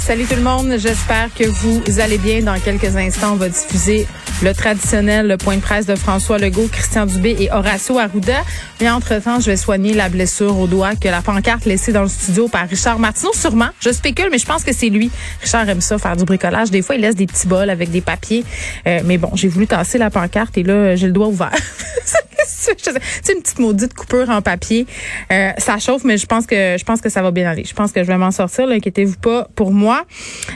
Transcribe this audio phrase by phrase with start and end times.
[0.00, 2.40] Salut tout le monde, j'espère que vous allez bien.
[2.40, 4.06] Dans quelques instants, on va diffuser
[4.42, 8.42] le traditionnel le point de presse de François Legault, Christian Dubé et Horacio Arruda.
[8.80, 12.08] Mais entre-temps, je vais soigner la blessure au doigt que la pancarte laissée dans le
[12.08, 13.68] studio par Richard Martineau, sûrement.
[13.78, 15.10] Je spécule, mais je pense que c'est lui.
[15.42, 16.70] Richard aime ça, faire du bricolage.
[16.70, 18.44] Des fois, il laisse des petits bols avec des papiers.
[18.86, 21.52] Euh, mais bon, j'ai voulu tasser la pancarte et là, j'ai le doigt ouvert.
[23.22, 24.86] c'est une petite maudite coupure en papier.
[25.32, 27.64] Euh, ça chauffe, mais je pense que je pense que ça va bien aller.
[27.64, 28.68] Je pense que je vais m'en sortir.
[28.68, 30.04] Inquiétez-vous pas pour moi.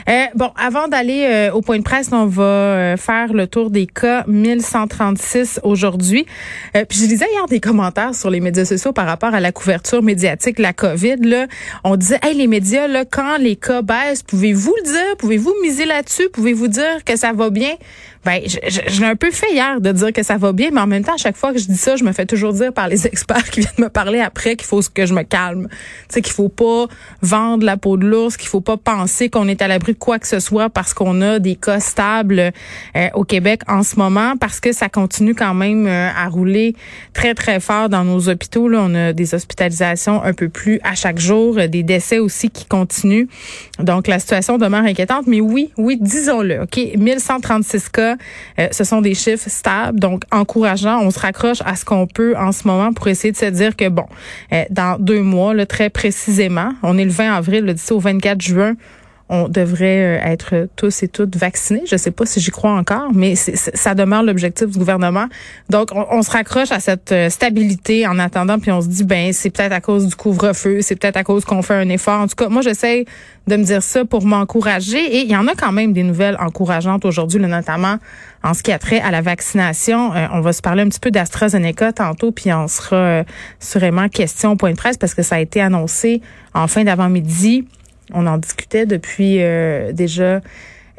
[0.09, 3.87] Euh, bon, avant d'aller euh, au point de presse, on va faire le tour des
[3.87, 6.25] cas 1136 aujourd'hui.
[6.73, 10.03] puis je lisais hier des commentaires sur les médias sociaux par rapport à la couverture
[10.03, 11.17] médiatique la COVID.
[11.21, 11.47] Là,
[11.83, 15.85] on disait, hey, les médias, là, quand les cas baissent, pouvez-vous le dire, pouvez-vous miser
[15.85, 17.73] là-dessus, pouvez-vous dire que ça va bien?
[18.25, 21.03] Ben, j'ai un peu fait hier de dire que ça va bien, mais en même
[21.03, 23.05] temps, à chaque fois que je dis ça, je me fais toujours dire par les
[23.07, 25.67] experts qui viennent me parler après qu'il faut que je me calme.
[25.69, 25.75] Tu
[26.09, 26.87] sais, qu'il faut pas
[27.21, 30.17] vendre la peau de l'ours, qu'il faut pas penser qu'on est à l'abri de quoi
[30.17, 32.51] que ce soit parce qu'on a des cas stables
[32.95, 36.75] euh, au Québec en ce moment, parce que ça continue quand même euh, à rouler
[37.13, 38.67] très, très fort dans nos hôpitaux.
[38.67, 42.65] Là, on a des hospitalisations un peu plus à chaque jour, des décès aussi qui
[42.65, 43.27] continuent.
[43.77, 45.27] Donc, la situation demeure inquiétante.
[45.27, 48.14] Mais oui, oui, disons-le, OK, 1136 cas
[48.59, 50.99] euh, ce sont des chiffres stables, donc encourageants.
[51.01, 53.75] On se raccroche à ce qu'on peut en ce moment pour essayer de se dire
[53.75, 54.05] que, bon,
[54.53, 57.99] euh, dans deux mois, là, très précisément, on est le 20 avril, le 10 au
[57.99, 58.73] 24 juin,
[59.27, 61.81] on devrait euh, être tous et toutes vaccinés.
[61.87, 65.25] Je ne sais pas si j'y crois encore, mais ça demeure l'objectif du gouvernement.
[65.69, 69.33] Donc, on, se raccroche à cette euh, stabilité en attendant, puis on se dit, ben,
[69.33, 72.21] c'est peut-être à cause du couvre-feu, c'est peut-être à cause qu'on fait un effort.
[72.21, 73.05] En tout cas, moi, j'essaie
[73.47, 74.99] de me dire ça pour m'encourager.
[74.99, 77.97] Et il y en a quand même des nouvelles encourageantes aujourd'hui, notamment
[78.43, 80.13] en ce qui a trait à la vaccination.
[80.13, 83.23] Euh, on va se parler un petit peu d'AstraZeneca tantôt, puis on sera
[83.59, 86.21] sûrement question au point de presse parce que ça a été annoncé
[86.53, 87.65] en fin d'avant-midi
[88.13, 90.41] on en discutait depuis euh, déjà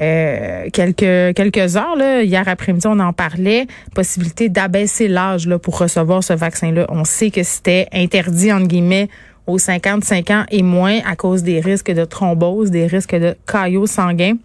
[0.01, 2.23] euh, quelques quelques heures là.
[2.23, 3.67] Hier après-midi, on en parlait.
[3.95, 6.87] Possibilité d'abaisser l'âge là pour recevoir ce vaccin-là.
[6.89, 9.09] On sait que c'était interdit entre guillemets
[9.47, 13.87] aux 55 ans et moins à cause des risques de thrombose, des risques de caillots
[13.87, 14.37] sanguins.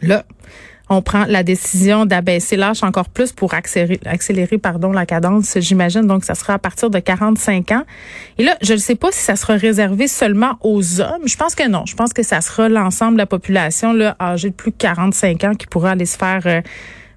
[0.00, 0.24] Là,
[0.90, 6.02] on prend la décision d'abaisser l'âge encore plus pour accélérer, accélérer pardon, la cadence, j'imagine.
[6.02, 7.84] Donc, ça sera à partir de 45 ans.
[8.38, 11.26] Et là, je ne sais pas si ça sera réservé seulement aux hommes.
[11.26, 11.86] Je pense que non.
[11.86, 15.44] Je pense que ça sera l'ensemble de la population là, âgée de plus de 45
[15.44, 16.60] ans qui pourra aller se faire euh,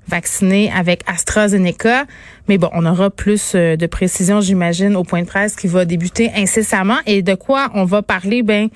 [0.08, 2.06] vacciner avec AstraZeneca.
[2.48, 5.84] Mais bon, on aura plus euh, de précision, j'imagine, au point de presse qui va
[5.84, 6.98] débuter incessamment.
[7.06, 8.44] Et de quoi on va parler?
[8.44, 8.70] Ben,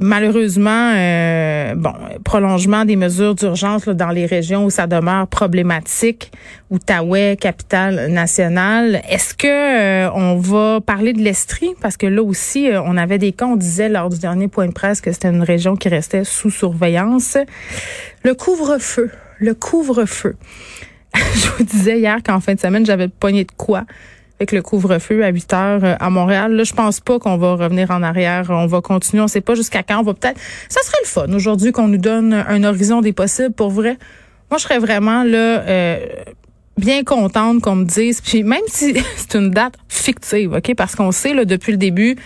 [0.00, 1.92] Malheureusement, euh, bon,
[2.24, 6.32] prolongement des mesures d'urgence dans les régions où ça demeure problématique,
[6.70, 9.02] Outaouais, capitale nationale.
[9.08, 11.70] Est-ce que euh, on va parler de l'Estrie?
[11.80, 14.66] Parce que là aussi, euh, on avait des cas, on disait lors du dernier point
[14.66, 17.38] de presse que c'était une région qui restait sous surveillance.
[18.24, 20.34] Le couvre-feu, le couvre-feu.
[21.14, 23.84] Je vous disais hier qu'en fin de semaine, j'avais pogné de quoi?
[24.38, 26.52] Avec le couvre-feu à 8 heures euh, à Montréal.
[26.52, 28.46] Là, je pense pas qu'on va revenir en arrière.
[28.50, 29.22] On va continuer.
[29.22, 30.00] On sait pas jusqu'à quand.
[30.00, 30.40] On va peut-être.
[30.68, 33.52] Ça serait le fun aujourd'hui qu'on nous donne un horizon des possibles.
[33.52, 33.96] Pour vrai,
[34.50, 35.60] moi, je serais vraiment là.
[35.60, 35.98] Euh,
[36.76, 41.12] bien contente qu'on me dise, puis même si c'est une date fictive, OK, parce qu'on
[41.12, 42.16] sait, là, depuis le début,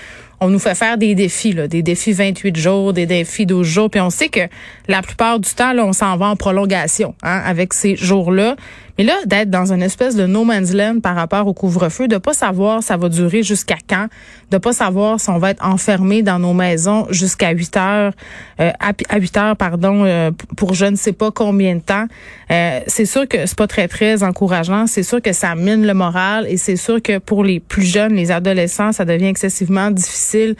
[0.41, 3.91] on nous fait faire des défis, là, des défis 28 jours, des défis 12 jours,
[3.91, 4.41] puis on sait que
[4.87, 8.57] la plupart du temps, là, on s'en va en prolongation hein, avec ces jours-là.
[8.99, 12.19] Mais là, d'être dans une espèce de no man's land par rapport au couvre-feu, de
[12.19, 14.09] pas savoir ça va durer jusqu'à quand,
[14.51, 18.13] de pas savoir si on va être enfermé dans nos maisons jusqu'à 8 heures,
[18.61, 22.07] euh, à, 8 heures, pardon, euh, pour je ne sais pas combien de temps.
[22.51, 24.89] Euh, c'est sûr que c'est pas très, très encourageant.
[24.89, 28.15] C'est sûr que ça mine le moral et c'est sûr que pour les plus jeunes,
[28.15, 30.57] les adolescents, ça devient excessivement difficile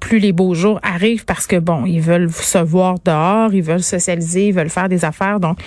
[0.00, 3.82] plus les beaux jours arrivent parce que bon, ils veulent se voir dehors, ils veulent
[3.82, 5.40] socialiser, ils veulent faire des affaires.
[5.40, 5.58] Donc,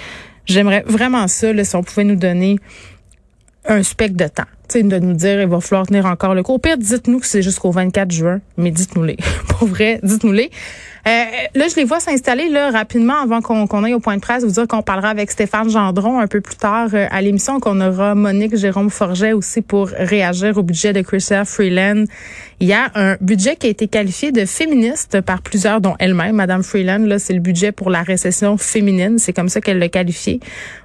[0.48, 2.58] J'aimerais vraiment ça, là, si on pouvait nous donner
[3.68, 4.44] un spectre de temps.
[4.68, 6.54] sais, de nous dire il va falloir tenir encore le coup.
[6.54, 9.18] Au pire, dites-nous que c'est jusqu'au 24 juin, mais dites-nous-les.
[9.50, 10.50] Pour vrai, dites-nous-les.
[11.08, 11.24] Euh,
[11.56, 14.44] là, je les vois s'installer là rapidement avant qu'on aille au point de presse.
[14.44, 17.80] Vous dire qu'on parlera avec Stéphane Gendron un peu plus tard euh, à l'émission, qu'on
[17.80, 22.06] aura Monique Jérôme Forget aussi pour réagir au budget de Chrysler Freeland.
[22.60, 26.38] Il y a un budget qui a été qualifié de féministe par plusieurs, dont elle-même,
[26.38, 27.06] Madame Freeland.
[27.06, 29.20] Là, c'est le budget pour la récession féminine.
[29.20, 30.40] C'est comme ça qu'elle l'a qualifié.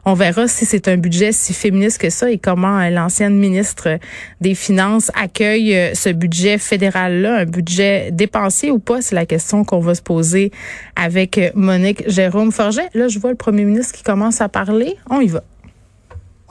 [0.04, 3.98] On verra si c'est un budget si féministe que ça et comment euh, l'ancienne ministre
[4.42, 9.00] des Finances accueille ce budget fédéral-là, un budget dépensier ou pas?
[9.00, 10.52] C'est la question qu'on va se poser
[10.94, 12.90] avec Monique Jérôme Forget.
[12.92, 14.96] Là, je vois le premier ministre qui commence à parler.
[15.08, 15.42] On y va.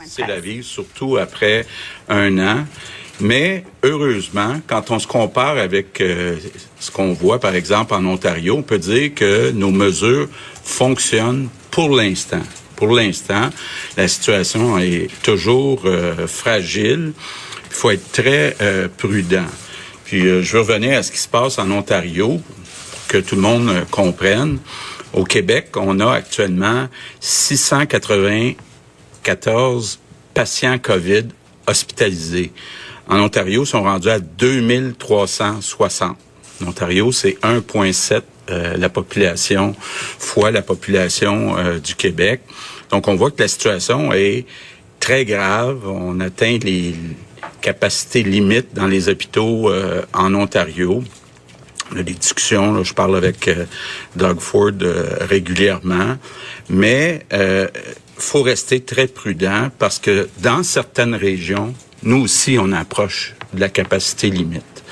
[0.03, 1.63] C'est la vie, surtout après
[2.09, 2.65] un an.
[3.21, 6.37] Mais heureusement, quand on se compare avec euh,
[6.79, 10.27] ce qu'on voit, par exemple, en Ontario, on peut dire que nos mesures
[10.63, 12.41] fonctionnent pour l'instant.
[12.75, 13.51] Pour l'instant,
[13.95, 17.13] la situation est toujours euh, fragile.
[17.69, 19.45] Il faut être très euh, prudent.
[20.03, 22.41] Puis je veux revenir à ce qui se passe en Ontario,
[23.07, 24.57] que tout le monde comprenne.
[25.13, 26.87] Au Québec, on a actuellement
[27.19, 29.99] 694
[30.33, 31.25] patients COVID
[31.67, 32.51] hospitalisés.
[33.07, 36.17] En Ontario, ils sont rendus à 2360.
[36.61, 42.41] En Ontario, c'est 1,7 euh, la population fois la population euh, du Québec.
[42.89, 44.45] Donc, on voit que la situation est
[44.99, 45.87] très grave.
[45.87, 46.95] On atteint les
[47.61, 51.03] capacités limites dans les hôpitaux euh, en Ontario.
[51.93, 53.49] On a des discussions, je parle avec
[54.15, 54.71] Doug Ford
[55.19, 56.15] régulièrement,
[56.69, 57.67] mais il
[58.21, 61.73] faut rester très prudent parce que dans certaines régions,
[62.03, 64.83] nous aussi, on approche de la capacité limite.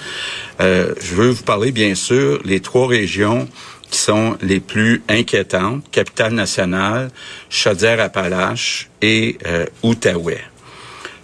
[0.61, 3.47] Euh, je veux vous parler, bien sûr, les trois régions
[3.89, 7.09] qui sont les plus inquiétantes, Capitale-Nationale,
[7.49, 10.43] Chaudière-Appalaches et euh, Outaouais.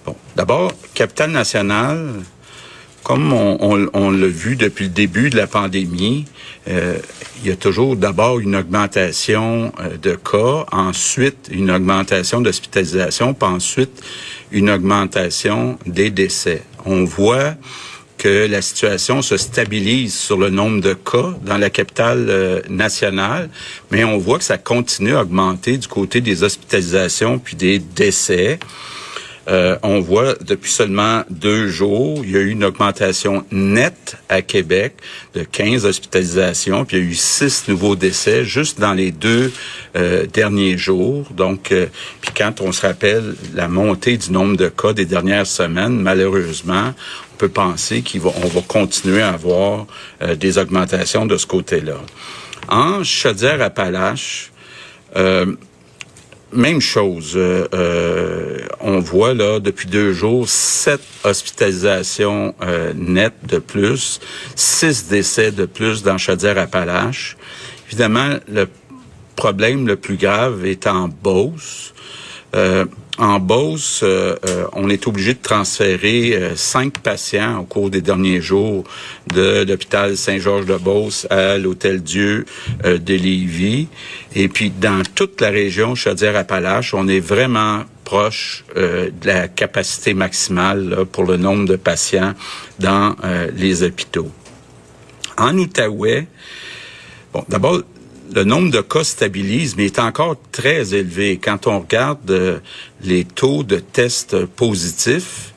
[0.06, 2.24] Bon, d'abord, Capitale-Nationale,
[3.04, 6.26] comme on, l'a vu depuis le début de la pandémie,
[6.68, 6.98] euh,
[7.42, 13.48] il y a toujours d'abord une augmentation euh, de cas, ensuite une augmentation d'hospitalisation, puis
[13.48, 14.02] ensuite
[14.52, 16.64] une augmentation des décès.
[16.86, 17.54] On voit
[18.18, 23.50] que la situation se stabilise sur le nombre de cas dans la capitale euh, nationale,
[23.92, 28.58] mais on voit que ça continue à augmenter du côté des hospitalisations puis des décès.
[29.48, 34.42] Euh, on voit depuis seulement deux jours, il y a eu une augmentation nette à
[34.42, 34.96] Québec
[35.36, 39.52] de 15 hospitalisations, puis il y a eu six nouveaux décès juste dans les deux
[39.96, 41.28] euh, derniers jours.
[41.32, 41.88] Donc, euh,
[42.22, 46.94] puis quand on se rappelle la montée du nombre de cas des dernières semaines, malheureusement,
[47.34, 49.86] on peut penser qu'on va, on va continuer à avoir
[50.38, 51.98] des augmentations de ce côté-là.
[52.70, 54.52] En Chaudière-Appalaches,
[56.56, 57.34] même chose.
[57.36, 64.20] Euh, euh, on voit là depuis deux jours sept hospitalisations euh, nettes de plus,
[64.56, 67.38] six décès de plus dans Chaudière-Appalaches.
[67.88, 68.68] Évidemment, le
[69.36, 71.94] problème le plus grave est en Beauce.
[72.56, 72.86] Euh,
[73.18, 78.42] en Beauce, euh, euh, on est obligé de transférer cinq patients au cours des derniers
[78.42, 78.84] jours
[79.34, 82.46] de l'hôpital Saint-Georges-de-Beauce à l'Hôtel Dieu
[82.84, 83.88] de Lévis.
[84.36, 91.06] Et puis, dans toute la région Chaudière-Appalaches, on est vraiment proche de la capacité maximale
[91.12, 92.34] pour le nombre de patients
[92.80, 93.16] dans
[93.56, 94.32] les hôpitaux.
[95.38, 96.28] En Outaouais,
[97.34, 97.82] bon, d'abord,
[98.34, 101.40] le nombre de cas stabilise, mais est encore très élevé.
[101.42, 102.60] Quand on regarde euh,
[103.02, 105.54] les taux de tests positifs,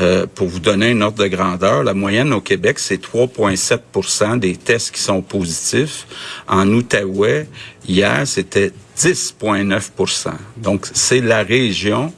[0.00, 4.56] euh, pour vous donner une ordre de grandeur, la moyenne au Québec, c'est 3,7% des
[4.56, 6.06] tests qui sont positifs.
[6.48, 7.46] En Outaouais,
[7.86, 12.12] hier, c'était 10,9% Donc, c'est la région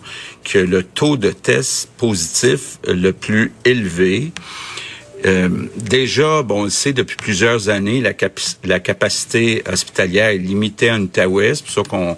[0.45, 4.33] qui a le taux de tests positifs le plus élevé.
[5.26, 8.12] Euh, déjà, bon, on le sait depuis plusieurs années, la,
[8.65, 11.55] la capacité hospitalière est limitée à Outaouais.
[11.55, 12.17] C'est pour ça qu'on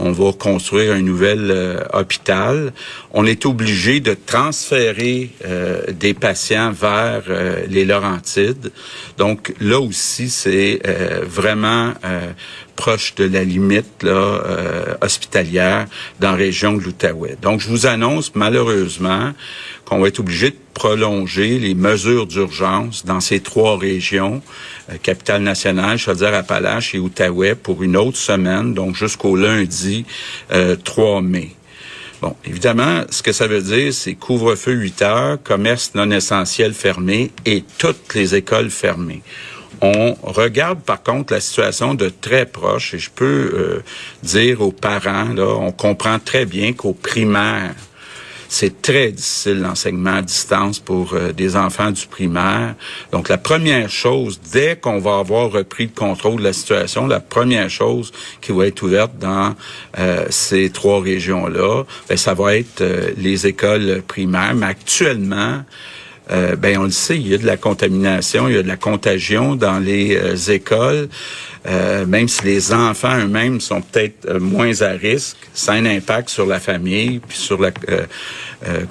[0.00, 2.72] on va construire un nouvel euh, hôpital.
[3.12, 7.22] On est obligé de transférer euh, des patients vers
[7.68, 8.72] les Laurentides.
[9.18, 10.80] Donc là aussi, c'est
[11.24, 11.92] vraiment
[12.76, 14.06] proche de la limite
[15.00, 15.86] hospitalière
[16.18, 17.36] dans la région de l'Outaouais.
[17.42, 19.32] Donc je vous annonce malheureusement
[19.84, 25.42] qu'on va être obligé de prolonger les mesures d'urgence dans ces trois régions, euh, capitale
[25.42, 30.04] nationale, Chaudière-Appalaches et Outaouais, pour une autre semaine, donc jusqu'au lundi
[30.48, 31.50] 3 euh, mai.
[32.20, 37.30] Bon, évidemment, ce que ça veut dire, c'est couvre-feu 8 heures, commerce non essentiel fermé
[37.46, 39.22] et toutes les écoles fermées.
[39.80, 43.82] On regarde par contre la situation de très proche et je peux euh,
[44.22, 47.74] dire aux parents, là, on comprend très bien qu'au primaire,
[48.50, 52.74] c'est très difficile l'enseignement à distance pour euh, des enfants du primaire.
[53.12, 57.20] Donc la première chose, dès qu'on va avoir repris le contrôle de la situation, la
[57.20, 59.54] première chose qui va être ouverte dans
[60.00, 64.54] euh, ces trois régions-là, ben, ça va être euh, les écoles primaires.
[64.56, 65.62] Mais actuellement,
[66.30, 68.68] euh, ben on le sait, il y a de la contamination, il y a de
[68.68, 71.08] la contagion dans les euh, écoles.
[71.66, 76.30] Euh, même si les enfants eux-mêmes sont peut-être moins à risque, ça a un impact
[76.30, 77.70] sur la famille puis sur la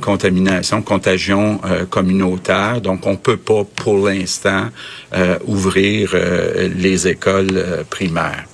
[0.01, 2.79] contamination, contagion communautaire.
[2.81, 4.69] Donc, on peut pas pour l'instant
[5.47, 6.15] ouvrir
[6.75, 8.45] les écoles primaires.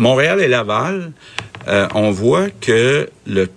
[0.00, 1.12] Montréal et Laval,
[1.68, 3.48] euh, on voit que le,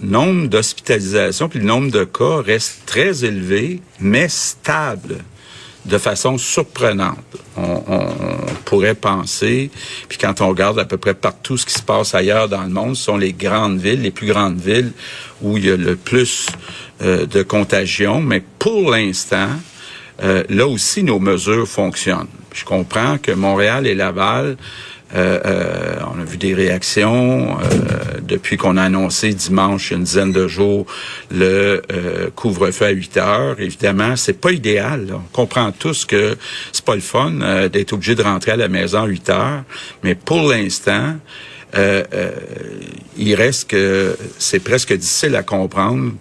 [0.00, 5.18] nombre d'hospitalisations puis le nombre de cas reste très élevé, mais stable
[5.84, 7.18] de façon surprenante.
[7.58, 7.78] On,
[8.64, 9.70] pourrait penser,
[10.08, 12.68] puis quand on regarde à peu près partout ce qui se passe ailleurs dans le
[12.68, 14.92] monde, ce sont les grandes villes, les plus grandes villes
[15.42, 16.46] où il y a le plus
[17.02, 19.48] euh, de contagion, mais pour l'instant,
[20.22, 22.28] euh, là aussi, nos mesures fonctionnent.
[22.54, 24.56] Je comprends que Montréal et Laval
[25.14, 30.32] euh, euh, on a vu des réactions euh, depuis qu'on a annoncé dimanche, une dizaine
[30.32, 30.86] de jours,
[31.30, 31.82] le
[32.36, 33.60] couvre-feu à 8 heures.
[33.60, 35.08] Évidemment, c'est pas idéal.
[35.12, 36.36] On comprend tous que
[36.72, 39.62] c'est pas le fun d'être obligé de rentrer à la maison à 8 heures,
[40.04, 41.16] mais pour l'instant,
[41.74, 46.12] il reste que c'est presque difficile à comprendre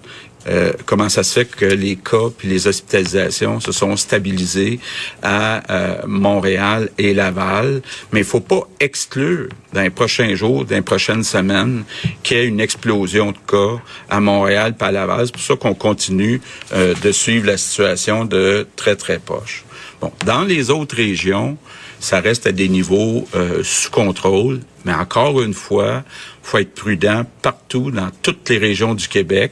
[0.49, 4.79] euh, comment ça se fait que les cas puis les hospitalisations se sont stabilisés
[5.21, 10.75] à euh, Montréal et Laval, mais il faut pas exclure dans les prochains jours, dans
[10.75, 11.83] les prochaines semaines,
[12.23, 15.27] qu'il y ait une explosion de cas à Montréal pas à Laval.
[15.27, 16.41] C'est pour ça qu'on continue
[16.73, 19.63] euh, de suivre la situation de très très proche.
[20.01, 21.57] Bon, dans les autres régions,
[21.99, 23.27] ça reste à des niveaux
[23.61, 26.05] sous contrôle, mais encore une fois,
[26.41, 29.51] faut être prudent partout dans toutes les régions du Québec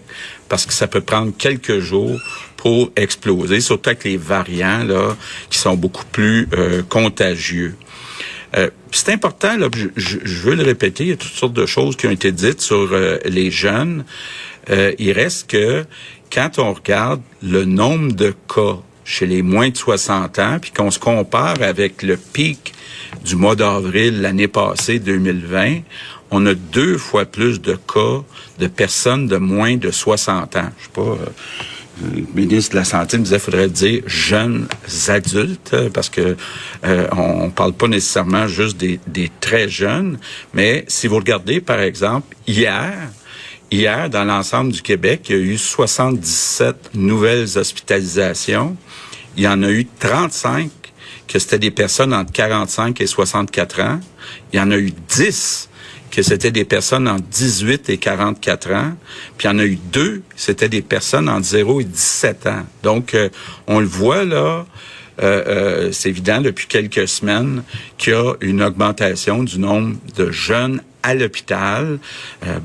[0.50, 2.20] parce que ça peut prendre quelques jours
[2.56, 5.16] pour exploser, surtout avec les variants là
[5.50, 7.76] qui sont beaucoup plus euh, contagieux.
[8.56, 11.98] Euh, c'est important, là, je, veux le répéter, il y a toutes sortes de choses
[11.98, 14.06] qui ont été dites sur euh, les jeunes.
[14.70, 15.86] il reste que
[16.32, 20.92] quand on regarde le nombre de cas chez les moins de 60 ans, puis qu'on
[20.92, 22.74] se compare avec le pic
[23.24, 25.80] du mois d'avril l'année passée, 2020,
[26.30, 28.22] on a deux fois plus de cas
[28.60, 30.70] de personnes de moins de 60 ans.
[30.78, 31.02] Je sais pas.
[31.02, 31.26] Euh,
[32.14, 34.68] le ministre de la Santé me disait faudrait dire jeunes
[35.08, 36.36] adultes parce que
[36.86, 40.20] euh, on parle pas nécessairement juste des, des, très jeunes,
[40.54, 42.94] mais si vous regardez par exemple hier,
[43.72, 48.78] hier dans l'ensemble du Québec, il y a eu 77 nouvelles hospitalisations.
[49.38, 50.70] Il y en a eu 35
[51.28, 54.00] que c'était des personnes entre 45 et 64 ans.
[54.52, 55.70] Il y en a eu 10
[56.10, 58.94] que c'était des personnes entre 18 et 44 ans.
[59.38, 62.66] Puis il y en a eu deux, c'était des personnes entre 0 et 17 ans.
[62.82, 63.30] Donc, euh,
[63.68, 64.66] on le voit là,
[65.22, 67.64] euh, euh, c'est évident depuis quelques semaines
[67.98, 72.00] qu'il y a une augmentation du nombre de jeunes à l'hôpital.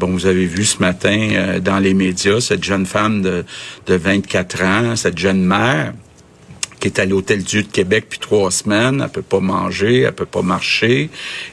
[0.00, 3.44] bon, vous avez vu ce matin dans les médias cette jeune femme de,
[3.86, 5.92] de 24 ans, cette jeune mère
[6.82, 9.00] qui est à l'Hôtel Dieu de Québec depuis trois semaines.
[9.02, 11.10] Elle peut pas manger, elle peut pas marcher.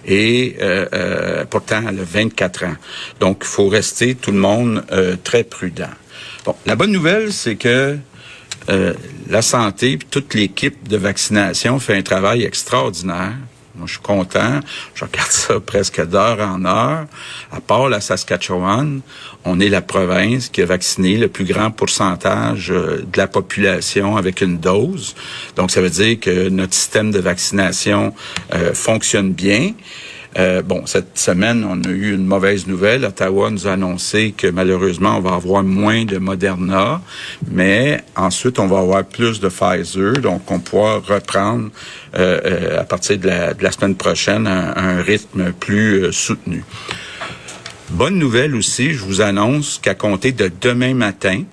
[0.08, 2.76] Et euh, euh, pourtant, elle a 24 ans.
[3.20, 5.92] Donc, il faut rester, tout le monde, euh, très prudent.
[6.46, 7.98] Bon, la bonne nouvelle, c'est que
[9.28, 13.34] la santé, puis toute l'équipe de vaccination fait un travail extraordinaire.
[13.86, 14.60] Je suis content.
[14.96, 17.06] Je regarde ça presque d'heure en heure.
[17.52, 19.02] À part la Saskatchewan,
[19.46, 24.18] on est la province qui a vacciné le plus grand pourcentage euh, de la population
[24.18, 25.16] avec une dose.
[25.56, 28.14] Donc, ça veut dire que notre système de vaccination
[28.54, 29.74] euh, fonctionne bien.
[30.38, 33.04] Euh, bon, cette semaine, on a eu une mauvaise nouvelle.
[33.04, 37.02] Ottawa nous a annoncé que malheureusement, on va avoir moins de Moderna,
[37.50, 40.14] mais ensuite, on va avoir plus de Pfizer.
[40.22, 41.70] Donc, on pourra reprendre
[42.16, 46.64] euh, euh, à partir de la, semaine prochaine un, un rythme plus soutenu.
[47.92, 51.44] Bonne nouvelle aussi, je vous annonce qu'à compter de demain matin,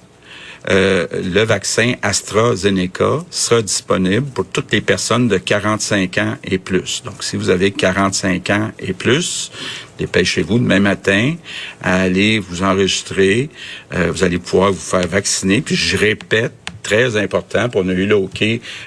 [0.69, 7.03] euh, le vaccin AstraZeneca sera disponible pour toutes les personnes de 45 ans et plus.
[7.05, 9.53] Donc, si vous avez 45 ans et plus,
[9.99, 11.37] dépêchez-vous demain matin
[11.83, 13.49] à aller vous enregistrer.
[13.95, 15.61] Euh, vous allez pouvoir vous faire vacciner.
[15.61, 18.21] Puis, je répète, très important, pour on a de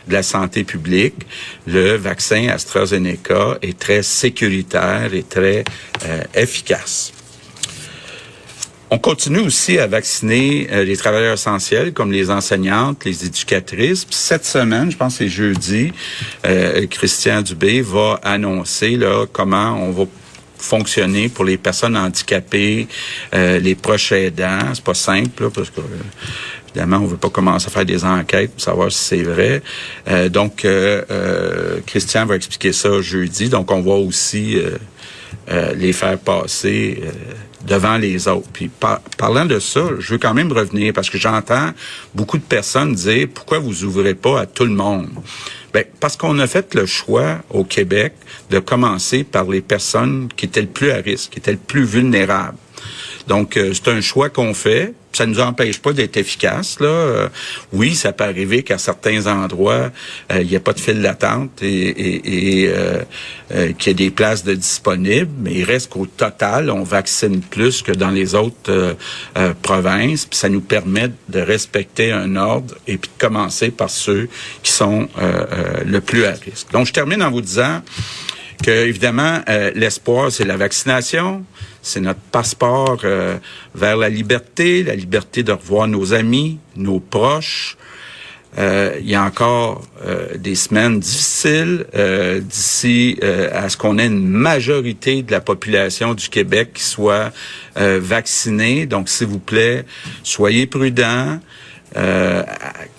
[0.08, 1.16] la santé publique,
[1.68, 5.66] le vaccin AstraZeneca est très sécuritaire et très
[6.06, 7.12] euh, efficace.
[8.92, 14.08] On continue aussi à vacciner euh, les travailleurs essentiels comme les enseignantes, les éducatrices.
[14.10, 15.94] cette semaine, je pense que c'est jeudi,
[16.48, 20.06] euh, Christian Dubé va annoncer là comment on va
[20.58, 22.88] fonctionner pour les personnes handicapées,
[23.36, 24.74] euh, les proches aidants.
[24.74, 25.82] C'est pas simple parce que
[26.70, 29.62] évidemment on veut pas commencer à faire des enquêtes pour savoir si c'est vrai.
[30.30, 30.68] donc
[31.86, 33.50] Christian va expliquer ça jeudi.
[33.50, 34.58] Donc on va aussi
[35.76, 37.02] les faire passer
[37.70, 38.50] devant les autres.
[38.52, 38.70] Puis
[39.18, 41.72] parlant de ça, je veux quand même revenir parce que j'entends
[42.16, 45.10] beaucoup de personnes dire pourquoi vous ouvrez pas à tout le monde?
[45.74, 48.14] Ben, parce qu'on a fait le choix au Québec
[48.50, 51.84] de commencer par les personnes qui étaient le plus à risque, qui étaient le plus
[51.84, 52.58] vulnérables.
[53.28, 54.94] Donc, euh, c'est un choix qu'on fait.
[55.12, 56.80] Ça ne nous empêche pas d'être efficace.
[56.80, 56.88] Là.
[56.88, 57.30] Euh,
[57.74, 59.92] oui, ça peut arriver qu'à certains endroits,
[60.32, 62.72] euh, il n'y a pas de file d'attente et, et,
[63.80, 67.82] qu'il y ait des places de disponibles, mais il reste qu'au total, on vaccine plus
[67.82, 68.96] que dans les autres
[69.64, 70.26] provinces.
[70.28, 74.30] Puis ça nous permet de respecter un ordre et puis de commencer par ceux
[74.62, 75.10] qui sont
[75.84, 76.72] le plus à risque.
[76.72, 77.82] Donc, je termine en vous disant
[78.64, 81.46] que évidemment euh, l'espoir c'est la vaccination,
[81.82, 83.38] c'est notre passeport euh,
[83.76, 87.78] vers la liberté, la liberté de revoir nos amis, nos proches.
[88.58, 89.84] Euh, il y a encore
[90.36, 91.86] des semaines difficiles
[92.42, 97.32] d'ici à ce qu'on ait une majorité de la population du Québec qui soit
[97.76, 98.88] vaccinée.
[98.88, 99.86] Donc, s'il vous plaît,
[100.24, 101.40] soyez prudents.
[101.98, 102.44] Euh,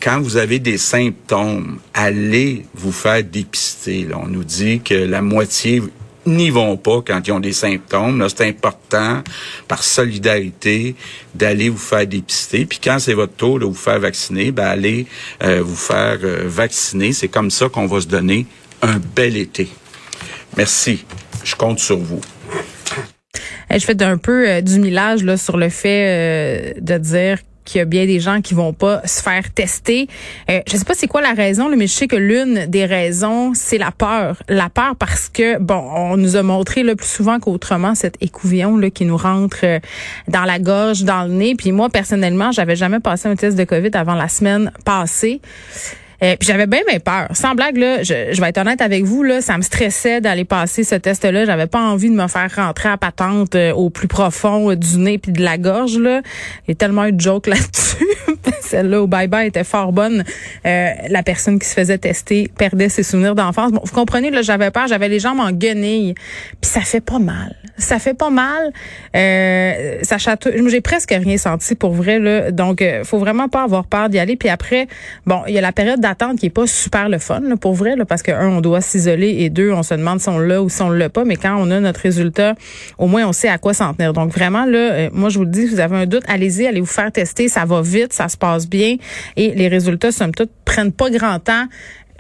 [0.00, 4.08] quand vous avez des symptômes, allez vous faire dépister.
[4.14, 5.82] On nous dit que la moitié
[6.26, 8.26] n'y vont pas quand ils ont des symptômes.
[8.28, 9.22] C'est important,
[9.68, 10.94] par solidarité,
[11.34, 12.66] d'aller vous faire dépister.
[12.66, 15.06] Puis quand c'est votre tour de vous faire vacciner, ben allez
[15.42, 17.12] euh, vous faire euh, vacciner.
[17.12, 18.46] C'est comme ça qu'on va se donner
[18.82, 19.68] un bel été.
[20.56, 21.04] Merci.
[21.44, 22.20] Je compte sur vous.
[23.70, 27.38] Je fais un peu du millage là, sur le fait de dire
[27.70, 30.08] qu'il y a bien des gens qui vont pas se faire tester.
[30.50, 33.52] Euh, je sais pas c'est quoi la raison, mais je sais que l'une des raisons,
[33.54, 34.42] c'est la peur.
[34.48, 38.76] La peur parce que, bon, on nous a montré le plus souvent qu'autrement cet écouvillon
[38.76, 39.78] là, qui nous rentre euh,
[40.26, 41.54] dans la gorge, dans le nez.
[41.54, 45.40] Puis moi, personnellement, j'avais jamais passé un test de COVID avant la semaine passée.
[46.22, 47.28] Euh, puis j'avais bien, bien peur.
[47.32, 50.44] Sans blague, là, je, je, vais être honnête avec vous, là, ça me stressait d'aller
[50.44, 51.44] passer ce test-là.
[51.44, 54.98] J'avais pas envie de me faire rentrer à patente euh, au plus profond euh, du
[54.98, 55.98] nez puis de la gorge.
[55.98, 56.20] Là.
[56.66, 58.06] Il y a tellement eu de jokes là-dessus.
[58.60, 60.24] Celle-là au bye-bye était fort bonne.
[60.64, 63.72] la personne qui se faisait tester perdait ses souvenirs d'enfance.
[63.72, 66.14] Bon, vous comprenez, là, j'avais peur, j'avais les jambes en guenilles.
[66.60, 67.56] Puis ça fait pas mal.
[67.80, 68.72] Ça fait pas mal.
[69.12, 70.68] ça chatouille.
[70.70, 72.18] J'ai presque rien senti pour vrai.
[72.18, 72.50] Là.
[72.50, 74.36] Donc, faut vraiment pas avoir peur d'y aller.
[74.36, 74.86] Puis après,
[75.26, 77.96] bon, il y a la période attente qui est pas super le fun pour vrai
[77.96, 80.62] là, parce que un on doit s'isoler et deux on se demande si on l'a
[80.62, 82.54] ou si on l'a pas mais quand on a notre résultat
[82.98, 84.12] au moins on sait à quoi s'en tenir.
[84.12, 86.66] Donc vraiment là euh, moi je vous le dis si vous avez un doute allez-y
[86.66, 88.96] allez vous faire tester ça va vite ça se passe bien
[89.36, 91.66] et les résultats somme toute prennent pas grand temps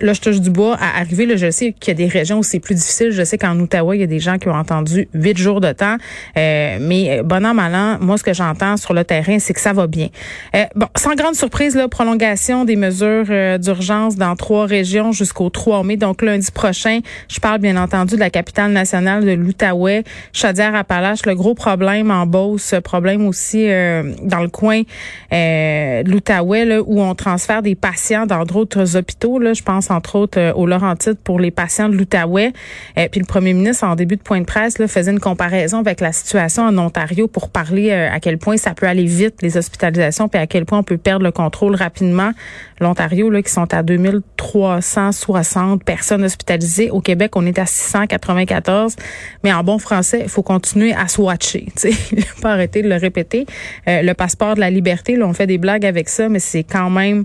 [0.00, 1.26] là, je touche du bois à arriver.
[1.26, 3.10] Là, je sais qu'il y a des régions où c'est plus difficile.
[3.10, 5.72] Je sais qu'en Outaouais, il y a des gens qui ont entendu huit jours de
[5.72, 5.96] temps.
[6.36, 9.60] Euh, mais bon an, mal an, moi, ce que j'entends sur le terrain, c'est que
[9.60, 10.08] ça va bien.
[10.54, 15.50] Euh, bon, sans grande surprise, là, prolongation des mesures euh, d'urgence dans trois régions jusqu'au
[15.50, 15.96] 3 mai.
[15.96, 21.26] Donc, lundi prochain, je parle bien entendu de la capitale nationale de l'Outaouais, Chaudière-Appalaches.
[21.26, 24.82] Le gros problème en Beauce, problème aussi dans le coin
[25.30, 29.38] de l'Outaouais, où on transfère des patients dans d'autres hôpitaux.
[29.38, 32.52] Là, je pense entre autres euh, au Laurentides pour les patients de l'Outaouais.
[32.98, 35.78] Euh, puis le premier ministre, en début de point de presse, là, faisait une comparaison
[35.78, 39.42] avec la situation en Ontario pour parler euh, à quel point ça peut aller vite,
[39.42, 42.32] les hospitalisations, puis à quel point on peut perdre le contrôle rapidement.
[42.80, 46.90] L'Ontario, là, qui sont à 2360 personnes hospitalisées.
[46.90, 48.96] Au Québec, on est à 694.
[49.44, 51.66] Mais en bon français, il faut continuer à se watcher.
[52.42, 53.46] Pas arrêter de le répéter.
[53.86, 56.90] le passeport de la liberté, là, on fait des blagues avec ça, mais c'est quand
[56.90, 57.24] même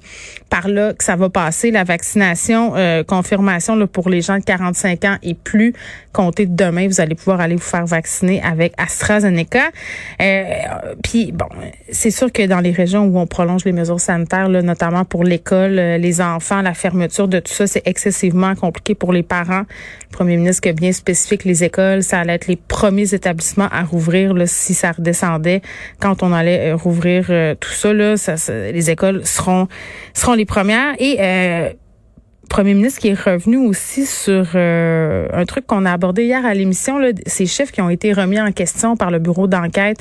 [0.50, 1.72] par là que ça va passer.
[1.72, 5.74] La vaccination euh, confirmation là, pour les gens de 45 ans et plus.
[6.14, 9.70] Comptez de demain, vous allez pouvoir aller vous faire vacciner avec AstraZeneca.
[10.22, 10.44] Euh,
[11.04, 11.48] puis bon,
[11.92, 15.24] c'est sûr que dans les régions où on prolonge les mesures sanitaires, là, notamment pour
[15.24, 19.64] l'école, euh, les enfants, la fermeture de tout ça, c'est excessivement compliqué pour les parents.
[20.12, 23.84] Premier ministre a bien spécifié que les écoles, ça allait être les premiers établissements à
[23.84, 25.62] rouvrir là, si ça redescendait
[26.00, 27.26] quand on allait rouvrir
[27.60, 28.36] tout ça, là, ça,
[28.72, 29.68] les écoles seront
[30.14, 31.20] seront les premières et
[32.56, 36.54] premier ministre qui est revenu aussi sur euh, un truc qu'on a abordé hier à
[36.54, 39.98] l'émission, ces chiffres qui ont été remis en question par le bureau d'enquête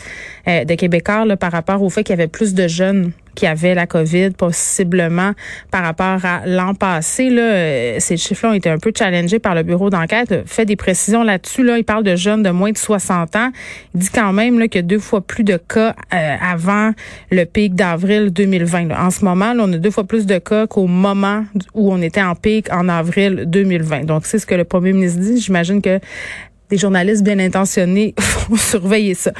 [0.49, 3.47] euh, de Québécois là, par rapport au fait qu'il y avait plus de jeunes qui
[3.47, 5.33] avait la COVID, possiblement
[5.71, 7.31] par rapport à l'an passé.
[7.31, 10.43] Là, euh, ces chiffres-là ont été un peu challengés par le bureau d'enquête.
[10.47, 11.65] Fait des précisions là-dessus.
[11.65, 13.51] Là, il parle de jeunes de moins de 60 ans.
[13.95, 16.93] Il dit quand même qu'il y a deux fois plus de cas euh, avant
[17.31, 18.91] le pic d'avril 2020.
[18.91, 21.45] En ce moment, là, on a deux fois plus de cas qu'au moment
[21.75, 24.05] où on était en pic en avril 2020.
[24.05, 25.41] Donc, c'est ce que le premier ministre dit.
[25.41, 26.01] J'imagine que
[26.71, 28.15] des journalistes bien intentionnés
[28.49, 29.33] vont surveiller ça.